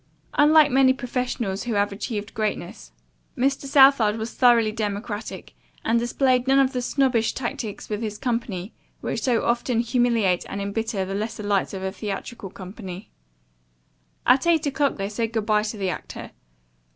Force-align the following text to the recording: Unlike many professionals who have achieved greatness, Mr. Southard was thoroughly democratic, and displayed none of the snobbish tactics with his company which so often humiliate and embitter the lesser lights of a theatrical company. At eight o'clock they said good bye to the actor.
Unlike 0.33 0.71
many 0.71 0.93
professionals 0.93 1.65
who 1.65 1.75
have 1.75 1.91
achieved 1.91 2.33
greatness, 2.33 2.91
Mr. 3.37 3.65
Southard 3.67 4.17
was 4.17 4.33
thoroughly 4.33 4.71
democratic, 4.71 5.53
and 5.85 5.99
displayed 5.99 6.47
none 6.47 6.57
of 6.57 6.73
the 6.73 6.81
snobbish 6.81 7.33
tactics 7.33 7.87
with 7.87 8.01
his 8.01 8.17
company 8.17 8.73
which 9.01 9.21
so 9.21 9.43
often 9.45 9.79
humiliate 9.79 10.43
and 10.49 10.59
embitter 10.59 11.05
the 11.05 11.13
lesser 11.13 11.43
lights 11.43 11.75
of 11.75 11.83
a 11.83 11.91
theatrical 11.91 12.49
company. 12.49 13.11
At 14.25 14.47
eight 14.47 14.65
o'clock 14.65 14.97
they 14.97 15.07
said 15.07 15.33
good 15.33 15.45
bye 15.45 15.61
to 15.61 15.77
the 15.77 15.91
actor. 15.91 16.31